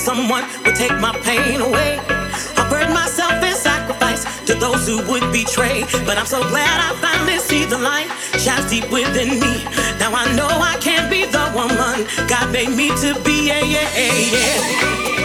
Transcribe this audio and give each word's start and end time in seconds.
someone 0.00 0.44
would 0.64 0.76
take 0.76 0.96
my 1.00 1.12
pain 1.22 1.60
away. 1.60 1.98
I 2.56 2.66
burned 2.70 2.92
myself 2.94 3.42
in 3.42 3.54
sacrifice 3.54 4.24
to 4.46 4.54
those 4.54 4.86
who 4.86 4.98
would 5.10 5.32
betray. 5.32 5.84
But 6.06 6.18
I'm 6.18 6.26
so 6.26 6.40
glad 6.48 6.76
I 6.80 6.94
finally 7.00 7.38
see 7.38 7.64
the 7.64 7.78
light 7.78 8.08
shines 8.38 8.70
deep 8.70 8.90
within 8.90 9.40
me. 9.40 9.64
Now 9.98 10.12
I 10.14 10.24
know 10.36 10.48
I 10.48 10.76
can't 10.80 11.10
be 11.10 11.24
the 11.26 11.44
woman 11.54 12.06
God 12.28 12.52
made 12.52 12.70
me 12.70 12.88
to 13.02 13.18
be. 13.22 13.48
Yeah, 13.48 13.60
yeah, 13.60 13.88
yeah. 13.96 15.21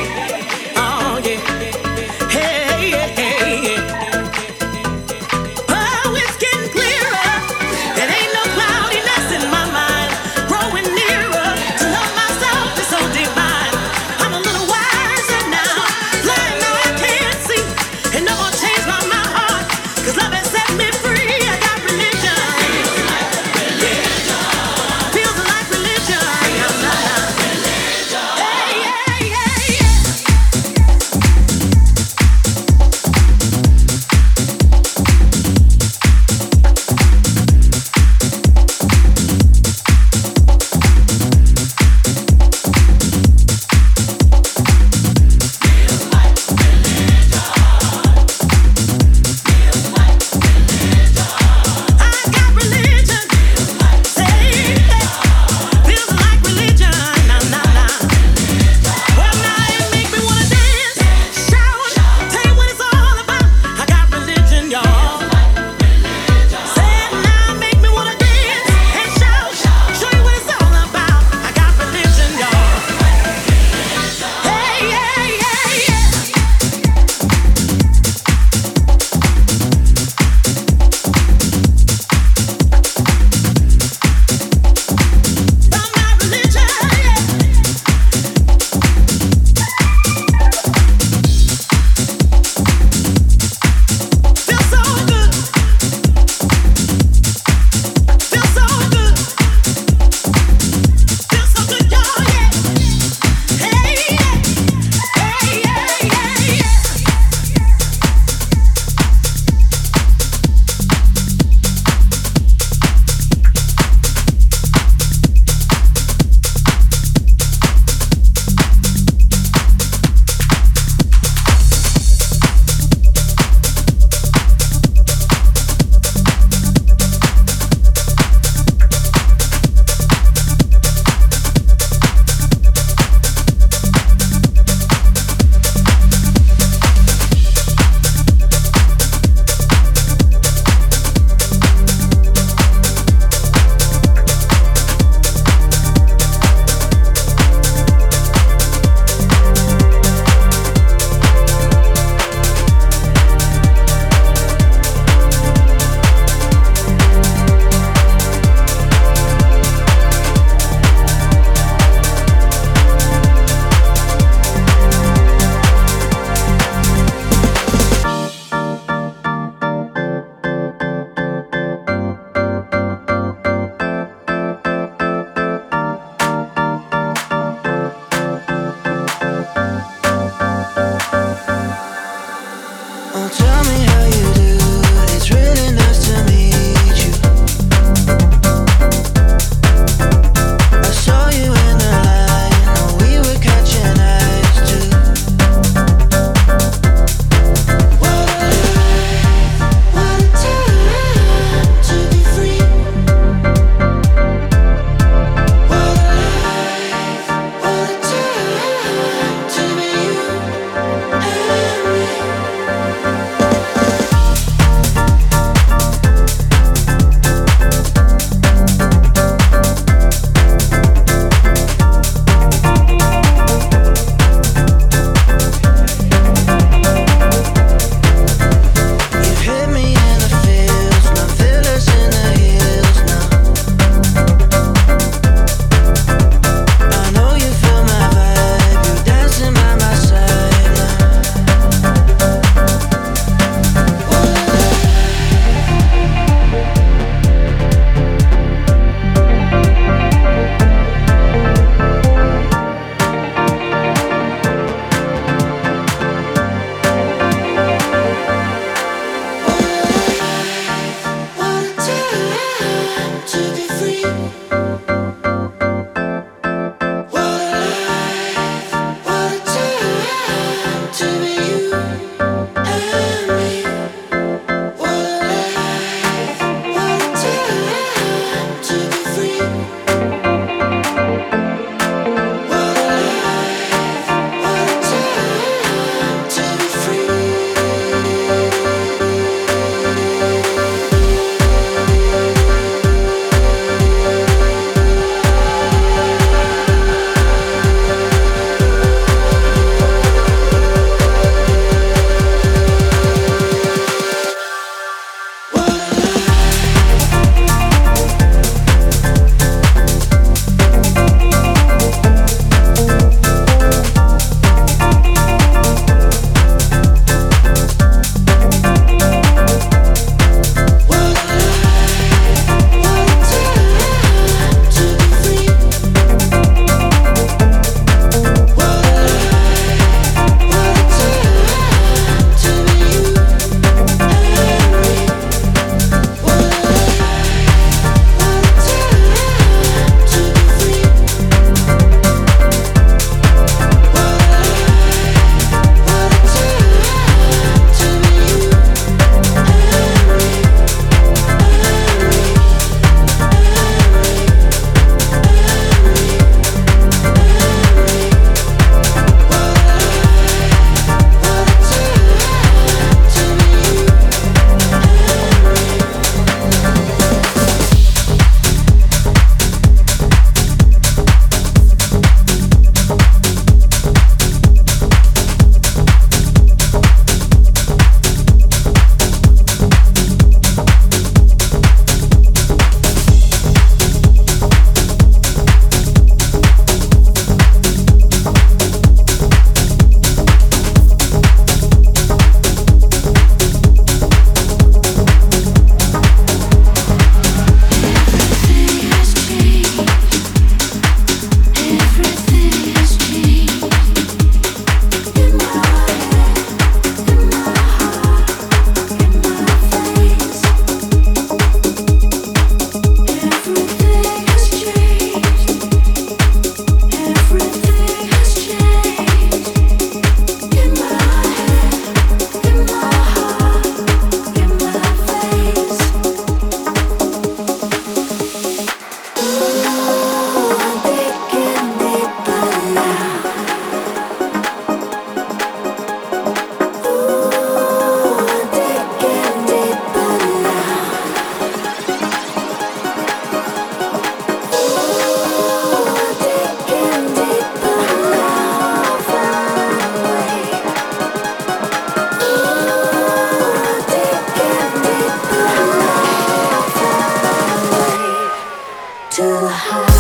to 459.18 459.24
the 459.24 459.50
heart. 459.50 459.97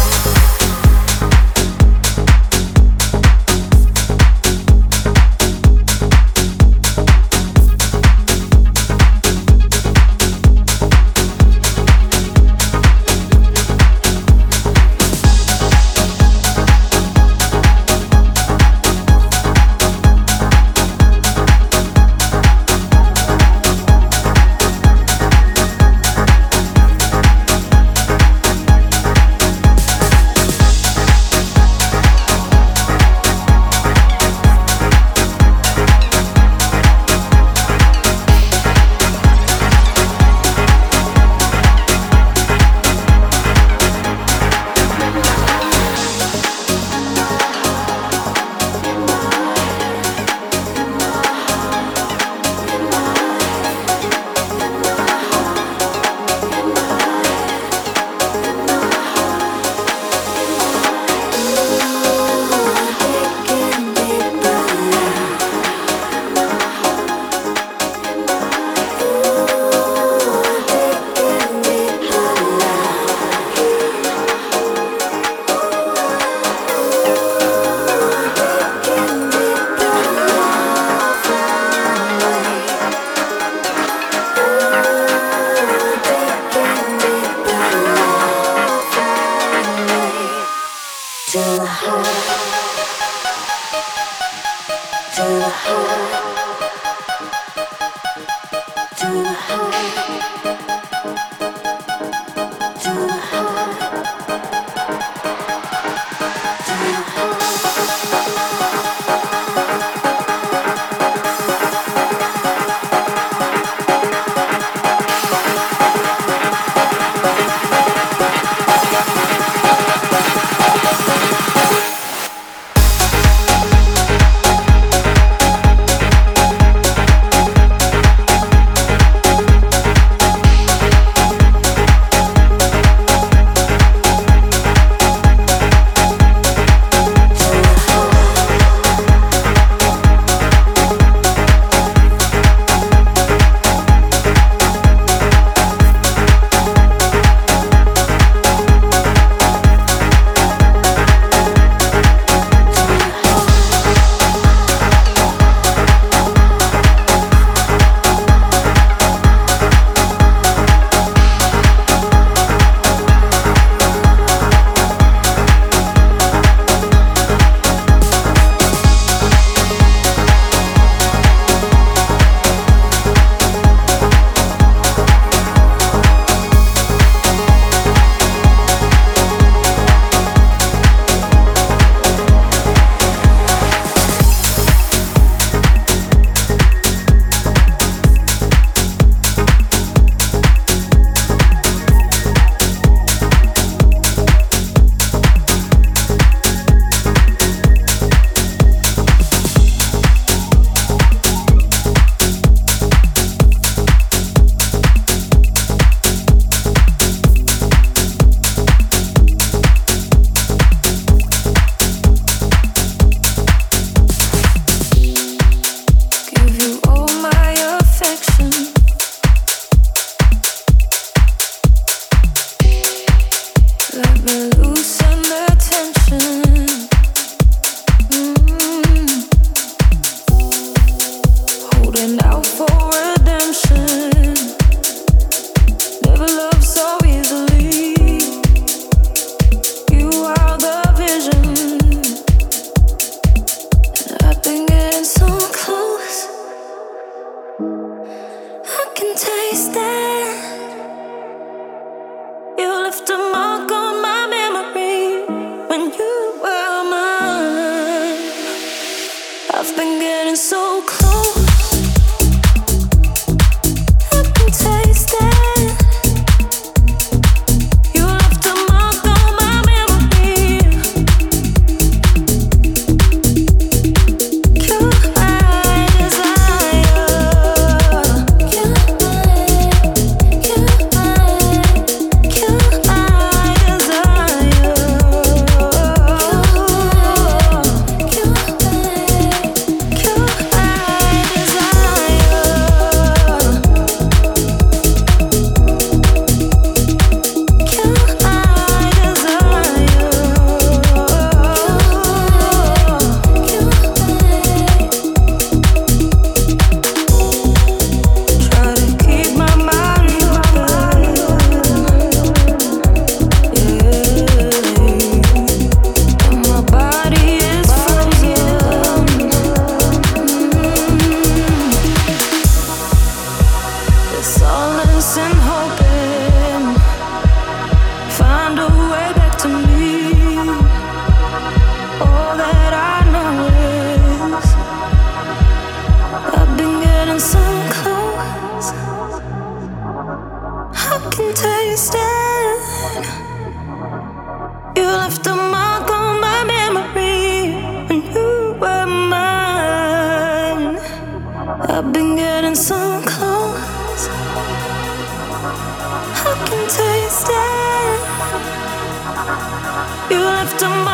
to 360.59 360.86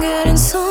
getting 0.00 0.36
so 0.36 0.69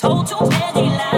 told 0.00 0.30
you 0.30 0.48
many 0.48 0.88
lies. 0.88 1.09